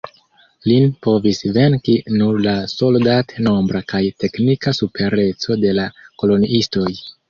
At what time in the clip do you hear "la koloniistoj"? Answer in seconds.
5.83-6.93